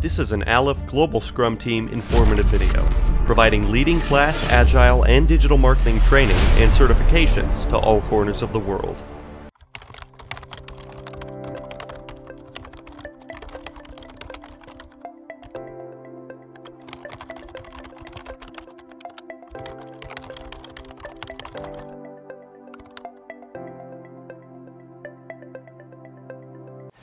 This 0.00 0.20
is 0.20 0.30
an 0.30 0.44
Aleph 0.44 0.86
Global 0.86 1.20
Scrum 1.20 1.56
Team 1.56 1.88
informative 1.88 2.44
video, 2.44 2.84
providing 3.24 3.72
leading 3.72 3.98
class 3.98 4.48
agile 4.52 5.04
and 5.04 5.26
digital 5.26 5.58
marketing 5.58 5.98
training 6.02 6.36
and 6.54 6.70
certifications 6.70 7.68
to 7.70 7.78
all 7.78 8.00
corners 8.02 8.40
of 8.40 8.52
the 8.52 8.60
world. 8.60 9.02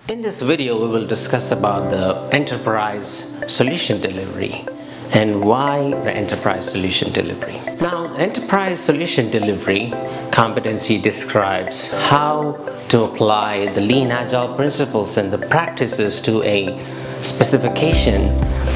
In 0.08 0.22
this 0.22 0.40
video, 0.40 0.80
we 0.80 0.88
will 0.88 1.08
discuss 1.08 1.52
about 1.52 1.90
the 1.90 2.30
enterprise 2.32 3.44
solution 3.52 4.00
delivery 4.00 4.64
and 5.14 5.44
why 5.44 5.90
the 6.04 6.12
enterprise 6.12 6.70
solution 6.70 7.12
delivery. 7.12 7.60
Now, 7.82 8.14
enterprise 8.14 8.80
solution 8.80 9.32
delivery 9.32 9.92
competency 10.32 11.00
describes 11.00 11.92
how 11.92 12.52
to 12.90 13.02
apply 13.02 13.74
the 13.74 13.82
lean 13.82 14.12
agile 14.12 14.54
principles 14.54 15.18
and 15.18 15.34
the 15.34 15.40
practices 15.40 16.22
to 16.22 16.44
a 16.44 16.80
specification, 17.24 18.28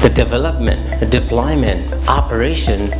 the 0.02 0.10
development, 0.12 0.98
the 0.98 1.06
deployment, 1.06 1.94
operation, 2.08 2.92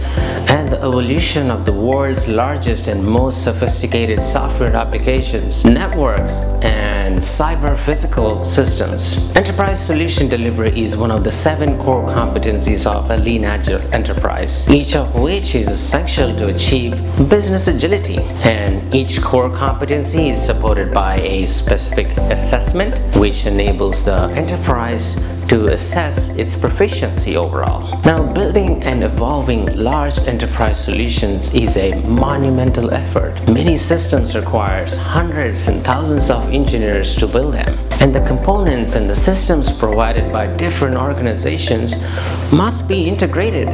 and 0.47 0.70
evolution 0.91 1.53
of 1.53 1.65
the 1.65 1.73
world's 1.73 2.27
largest 2.27 2.89
and 2.89 3.01
most 3.07 3.45
sophisticated 3.45 4.21
software 4.21 4.75
applications, 4.75 5.65
networks, 5.65 6.43
and 6.63 7.16
cyber 7.16 7.79
physical 7.79 8.45
systems. 8.45 9.30
Enterprise 9.37 9.79
solution 9.87 10.29
delivery 10.29 10.73
is 10.83 10.97
one 10.97 11.13
of 11.13 11.23
the 11.23 11.30
seven 11.30 11.79
core 11.79 12.05
competencies 12.09 12.91
of 12.91 13.09
a 13.09 13.16
lean 13.19 13.45
agile 13.45 13.80
enterprise, 13.95 14.69
each 14.69 14.96
of 14.96 15.15
which 15.15 15.55
is 15.55 15.68
essential 15.68 16.35
to 16.37 16.49
achieve 16.49 16.95
business 17.29 17.68
agility. 17.68 18.18
And 18.43 18.93
each 18.93 19.23
core 19.23 19.49
competency 19.49 20.30
is 20.30 20.45
supported 20.45 20.93
by 20.93 21.21
a 21.21 21.46
specific 21.46 22.09
assessment 22.35 22.99
which 23.15 23.46
enables 23.46 24.05
the 24.05 24.23
enterprise 24.35 25.15
to 25.51 25.66
assess 25.66 26.29
its 26.37 26.55
proficiency 26.55 27.37
overall. 27.37 28.01
Now, 28.05 28.23
building 28.23 28.85
and 28.85 29.02
evolving 29.02 29.66
large 29.77 30.16
enterprise 30.21 30.80
solutions 30.81 31.55
is 31.55 31.77
a 31.77 31.95
monumental 32.07 32.93
effort. 32.93 33.35
Many 33.49 33.77
systems 33.77 34.35
requires 34.35 34.97
hundreds 34.97 35.69
and 35.69 35.83
thousands 35.83 36.31
of 36.31 36.51
engineers 36.53 37.15
to 37.17 37.27
build 37.27 37.55
them. 37.55 37.79
And 38.01 38.15
the 38.15 38.27
components 38.51 38.96
and 38.96 39.09
the 39.09 39.15
systems 39.15 39.70
provided 39.70 40.32
by 40.32 40.45
different 40.56 40.96
organizations 40.96 41.95
must 42.51 42.88
be 42.88 43.06
integrated 43.06 43.68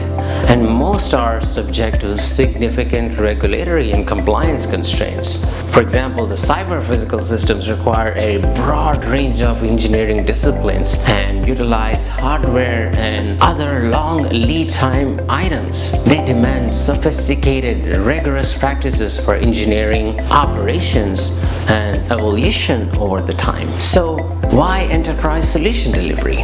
and 0.52 0.62
most 0.62 1.14
are 1.14 1.40
subject 1.40 2.02
to 2.02 2.18
significant 2.18 3.18
regulatory 3.18 3.92
and 3.92 4.06
compliance 4.06 4.66
constraints. 4.66 5.30
For 5.72 5.80
example, 5.80 6.26
the 6.26 6.34
cyber 6.34 6.86
physical 6.86 7.20
systems 7.20 7.70
require 7.70 8.12
a 8.16 8.36
broad 8.54 9.02
range 9.06 9.40
of 9.40 9.64
engineering 9.64 10.26
disciplines 10.26 10.94
and 11.06 11.48
utilize 11.48 12.06
hardware 12.06 12.92
and 12.98 13.40
other 13.40 13.88
long 13.88 14.24
lead 14.24 14.68
time 14.68 15.18
items. 15.26 16.04
They 16.04 16.22
demand 16.26 16.74
sophisticated, 16.74 17.96
rigorous 17.96 18.56
practices 18.58 19.18
for 19.18 19.36
engineering, 19.36 20.20
operations, 20.30 21.40
and 21.68 21.96
evolution 22.12 22.90
over 22.98 23.22
the 23.22 23.34
time. 23.34 23.68
So, 23.80 24.35
why 24.52 24.84
enterprise 24.90 25.50
solution 25.50 25.92
delivery? 25.92 26.42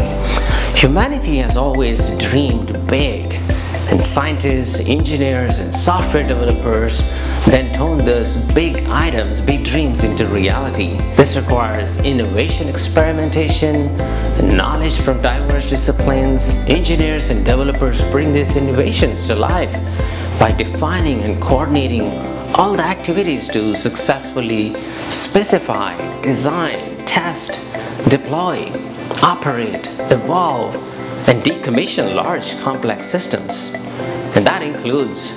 Humanity 0.74 1.38
has 1.38 1.56
always 1.56 2.16
dreamed 2.18 2.72
big 2.88 3.34
and 3.90 4.04
scientists, 4.04 4.88
engineers, 4.88 5.58
and 5.58 5.74
software 5.74 6.26
developers 6.26 7.00
then 7.46 7.72
turn 7.74 8.04
those 8.04 8.36
big 8.54 8.76
items, 8.86 9.40
big 9.40 9.64
dreams 9.64 10.04
into 10.04 10.26
reality. 10.26 10.96
This 11.16 11.36
requires 11.36 11.98
innovation 11.98 12.68
experimentation, 12.68 13.94
knowledge 14.56 14.98
from 14.98 15.20
diverse 15.20 15.68
disciplines. 15.68 16.50
Engineers 16.68 17.30
and 17.30 17.44
developers 17.44 18.02
bring 18.10 18.32
these 18.32 18.56
innovations 18.56 19.26
to 19.26 19.34
life 19.34 19.72
by 20.38 20.52
defining 20.52 21.22
and 21.22 21.42
coordinating 21.42 22.02
all 22.54 22.74
the 22.74 22.84
activities 22.84 23.48
to 23.48 23.74
successfully 23.74 24.74
specify, 25.10 25.96
design, 26.22 27.04
test, 27.06 27.60
deploy, 28.08 28.70
operate, 29.22 29.86
evolve, 30.10 30.74
and 31.28 31.42
decommission 31.42 32.14
large 32.14 32.58
complex 32.60 33.06
systems. 33.06 33.74
And 34.36 34.46
that 34.46 34.62
includes 34.62 35.32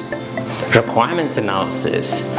requirements 0.75 1.37
analysis, 1.37 2.33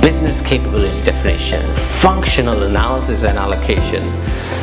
business 0.00 0.40
capability 0.46 1.02
definition, 1.02 1.62
functional 2.00 2.62
analysis 2.64 3.24
and 3.24 3.38
allocation, 3.38 4.02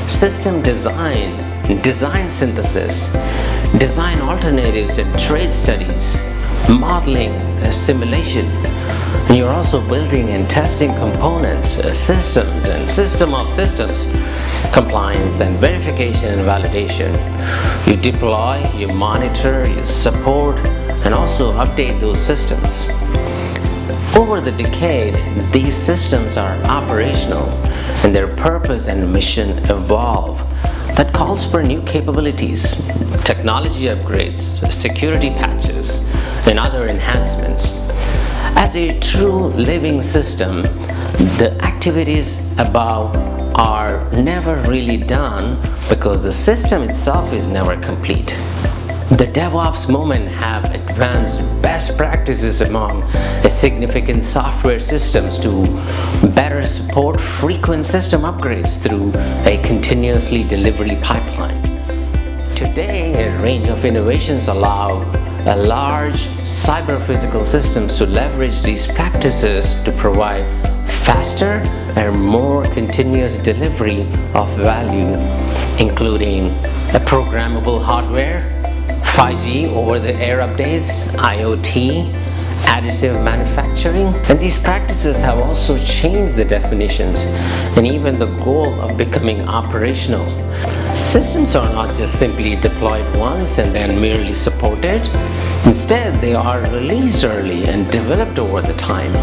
system 0.07 0.62
design, 0.62 1.35
design 1.81 2.29
synthesis, 2.29 3.13
design 3.78 4.22
alternatives 4.22 4.97
and 4.97 5.19
trade 5.19 5.51
studies, 5.51 6.16
modeling, 6.69 7.31
uh, 7.31 7.72
simulation. 7.72 8.45
And 9.28 9.38
you're 9.38 9.51
also 9.51 9.85
building 9.88 10.29
and 10.29 10.50
testing 10.50 10.94
components, 10.95 11.79
uh, 11.79 11.94
systems, 11.94 12.68
and 12.68 12.90
system 12.90 13.34
of 13.34 13.50
systems 13.50 14.06
compliance 14.73 15.40
and 15.40 15.57
verification 15.57 16.40
and 16.40 16.41
validation. 16.41 17.12
You 17.88 17.95
deploy, 17.95 18.69
you 18.75 18.88
monitor, 18.88 19.68
you 19.68 19.85
support, 19.85 20.57
and 21.06 21.13
also 21.13 21.53
update 21.53 22.00
those 22.00 22.19
systems. 22.19 22.89
Over 24.16 24.41
the 24.41 24.51
decade, 24.51 25.16
these 25.51 25.75
systems 25.75 26.38
are 26.38 26.56
operational 26.63 27.47
and 28.03 28.13
their 28.13 28.28
purpose 28.35 28.88
and 28.88 29.12
mission 29.13 29.51
evolve. 29.69 30.39
That 30.95 31.13
calls 31.13 31.45
for 31.45 31.62
new 31.62 31.81
capabilities, 31.84 32.85
technology 33.24 33.85
upgrades, 33.85 34.72
security 34.72 35.29
patches, 35.29 36.09
and 36.47 36.59
other 36.59 36.88
enhancements. 36.88 37.88
As 38.56 38.75
a 38.75 39.00
true 39.00 39.47
living 39.50 40.02
system, 40.02 40.63
the 41.38 41.56
activities 41.62 42.52
above 42.58 43.16
are 43.56 44.09
never 44.13 44.57
really 44.63 44.97
done 44.97 45.62
because 45.90 46.24
the 46.24 46.34
system 46.34 46.81
itself 46.84 47.34
is 47.34 47.47
never 47.47 47.80
complete. 47.81 48.28
The 49.09 49.30
DevOps 49.34 49.90
movement 49.90 50.28
have 50.28 50.66
advanced 50.66 51.40
best 51.62 51.97
practices 51.97 52.62
among 52.62 53.03
significant 53.50 54.24
software 54.24 54.80
systems 54.80 55.40
to 55.40 55.66
better 56.36 56.66
support 56.66 57.19
frequent 57.19 57.86
system 57.86 58.22
upgrades 58.22 58.81
through 58.81 59.12
a 59.52 59.59
continuously 59.63 60.44
delivery 60.44 60.97
pipeline. 61.02 61.67
Today, 62.57 63.28
a 63.28 63.40
range 63.40 63.69
of 63.69 63.85
innovations 63.85 64.47
allow 64.47 65.03
large 65.45 66.22
cyber 66.41 67.00
physical 67.06 67.45
systems 67.45 68.00
to 68.00 68.07
leverage 68.07 68.63
these 68.63 68.88
practices 68.88 69.75
to 69.84 69.91
provide 69.91 70.44
faster 70.90 71.62
and 71.95 72.19
more 72.19 72.66
continuous 72.66 73.38
delivery 73.38 74.01
of 74.34 74.50
value, 74.57 75.13
including 75.78 76.47
a 76.95 77.00
programmable 77.06 77.79
hardware, 77.79 78.41
5G 79.03 79.69
over 79.69 80.00
the 80.00 80.16
air 80.16 80.39
updates, 80.39 81.07
IoT, 81.12 82.12
additive 82.63 83.24
manufacturing. 83.24 84.07
And 84.29 84.39
these 84.39 84.59
practices 84.59 85.22
have 85.22 85.38
also 85.38 85.78
changed 85.85 86.35
the 86.35 86.45
definitions 86.45 87.19
and 87.78 87.85
even 87.85 88.18
the 88.18 88.25
goal 88.44 88.81
of 88.81 88.97
becoming 88.97 89.41
operational. 89.47 90.25
Systems 91.07 91.56
are 91.56 91.69
not 91.72 91.95
just 91.95 92.19
simply 92.19 92.57
deployed 92.57 93.16
once 93.16 93.59
and 93.59 93.73
then 93.73 94.01
merely 94.01 94.33
supported. 94.33 95.01
Instead, 95.65 96.19
they 96.19 96.36
are 96.36 96.59
released 96.69 97.24
early 97.24 97.63
and 97.63 97.89
developed 97.89 98.38
over 98.38 98.62
the 98.62 98.74
time. 98.74 99.13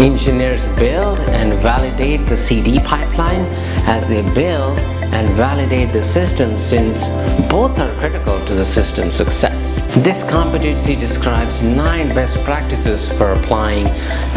Engineers 0.00 0.66
build 0.78 1.20
and 1.28 1.52
validate 1.60 2.26
the 2.26 2.34
CD 2.34 2.78
pipeline 2.80 3.44
as 3.84 4.08
they 4.08 4.22
build 4.32 4.78
and 5.12 5.28
validate 5.36 5.92
the 5.92 6.02
system 6.02 6.58
since 6.58 7.06
both 7.50 7.78
are 7.78 7.94
critical 7.98 8.42
to 8.46 8.54
the 8.54 8.64
system's 8.64 9.14
success. 9.14 9.76
This 9.96 10.24
competency 10.24 10.96
describes 10.96 11.62
nine 11.62 12.14
best 12.14 12.42
practices 12.44 13.12
for 13.12 13.32
applying 13.32 13.88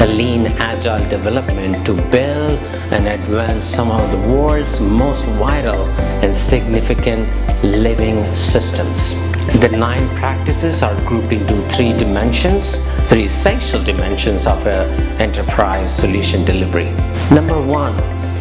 a 0.02 0.08
lean 0.08 0.48
agile 0.48 1.08
development 1.10 1.86
to 1.86 1.94
build 2.12 2.60
and 2.92 3.08
advance 3.08 3.66
some 3.66 3.90
of 3.90 4.12
the 4.12 4.34
world's 4.34 4.82
most 4.82 5.24
vital 5.40 5.86
and 6.22 6.36
significant 6.36 7.30
living 7.64 8.22
systems. 8.36 9.16
The 9.60 9.70
nine 9.70 10.10
practices 10.18 10.84
are 10.84 10.96
grouped 11.06 11.32
into 11.32 11.62
three 11.70 11.94
dimensions, 11.94 12.86
three 13.08 13.26
essential 13.26 13.84
dimensions 13.84 14.48
of 14.48 14.66
an 14.66 14.90
enterprise 15.22 15.53
solution 15.88 16.44
delivery. 16.46 16.90
Number 17.32 17.62
one, 17.62 17.98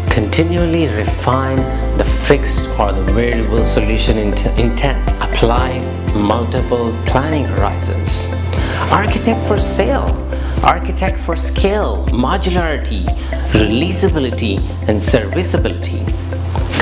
continually 0.09 0.89
refine 0.89 1.57
the 1.99 2.05
fixed 2.27 2.69
or 2.79 2.93
the 2.93 3.05
variable 3.13 3.65
solution 3.65 4.19
intent. 4.19 4.99
Apply 5.21 5.33
apply 5.43 5.81
multiple 6.15 6.97
planning 7.05 7.45
horizons. 7.45 8.33
Architect 8.93 9.45
for 9.49 9.59
sale, 9.59 10.07
architect 10.63 11.19
for 11.19 11.35
scale, 11.35 12.07
modularity, 12.11 13.05
releasability, 13.51 14.61
and 14.87 15.03
serviceability. 15.03 15.99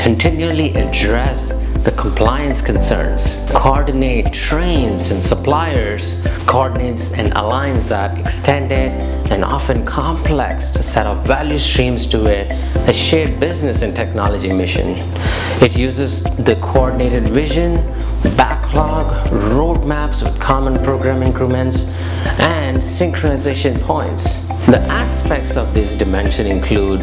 Continually 0.00 0.73
address 0.76 1.52
the 1.85 1.93
compliance 1.93 2.62
concerns, 2.62 3.37
coordinate 3.50 4.32
trains 4.32 5.11
and 5.11 5.23
suppliers, 5.23 6.26
coordinates 6.47 7.12
and 7.12 7.31
aligns 7.35 7.87
that 7.88 8.19
extended 8.19 8.93
and 9.31 9.44
often 9.44 9.85
complex 9.85 10.70
set 10.70 11.06
of 11.06 11.26
value 11.26 11.58
streams 11.58 12.06
to 12.06 12.25
it, 12.32 12.50
a 12.88 12.94
shared 12.94 13.38
business 13.38 13.82
and 13.82 13.94
technology 13.94 14.50
mission. 14.50 14.94
It 15.62 15.76
uses 15.76 16.25
the 16.25 16.56
coordinated 16.62 17.29
vision, 17.29 17.76
backlog, 18.38 19.26
roadmaps 19.29 20.23
with 20.23 20.41
common 20.41 20.82
program 20.82 21.23
increments, 21.23 21.91
and 22.41 22.79
synchronization 22.79 23.79
points. 23.82 24.49
The 24.70 24.82
aspects 24.82 25.56
of 25.56 25.75
this 25.75 25.96
dimension 25.96 26.46
include 26.46 27.00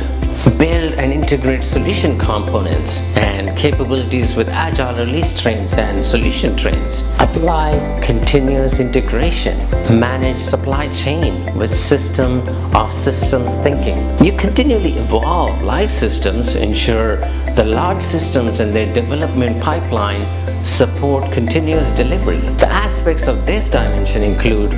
build 0.57 0.93
and 0.93 1.11
integrate 1.11 1.65
solution 1.65 2.17
components 2.17 3.13
and 3.17 3.57
capabilities 3.57 4.37
with 4.37 4.47
agile 4.47 4.95
release 4.95 5.37
trains 5.37 5.73
and 5.73 6.05
solution 6.05 6.55
trains. 6.55 7.01
Apply 7.19 7.99
continuous 8.01 8.79
integration. 8.79 9.57
Manage 9.99 10.39
supply 10.39 10.87
chain 10.93 11.53
with 11.57 11.73
system 11.75 12.39
of 12.73 12.93
systems 12.93 13.53
thinking. 13.55 13.99
You 14.23 14.31
continually 14.37 14.97
evolve 14.97 15.61
live 15.61 15.91
systems, 15.91 16.55
ensure 16.55 17.17
the 17.57 17.65
large 17.65 18.01
systems 18.01 18.61
and 18.61 18.73
their 18.73 18.93
development 18.93 19.61
pipeline 19.61 20.46
support 20.67 21.31
continuous 21.31 21.91
delivery. 21.91 22.39
The 22.57 22.67
aspects 22.67 23.27
of 23.27 23.45
this 23.45 23.69
dimension 23.69 24.21
include 24.21 24.71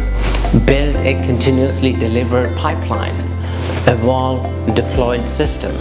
build 0.65 0.95
a 0.97 1.21
continuously 1.25 1.94
delivered 1.94 2.56
pipeline 2.56 3.15
evolve 3.88 4.75
deployed 4.75 5.27
system. 5.27 5.75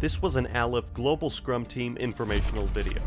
This 0.00 0.22
was 0.22 0.36
an 0.36 0.46
Aleph 0.54 0.94
Global 0.94 1.28
Scrum 1.28 1.66
Team 1.66 1.96
informational 1.96 2.66
video. 2.66 3.02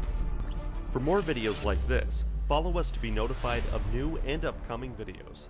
For 0.91 0.99
more 0.99 1.21
videos 1.21 1.63
like 1.63 1.79
this, 1.87 2.25
follow 2.49 2.77
us 2.77 2.91
to 2.91 2.99
be 2.99 3.09
notified 3.09 3.63
of 3.71 3.81
new 3.93 4.19
and 4.25 4.43
upcoming 4.43 4.93
videos. 4.95 5.45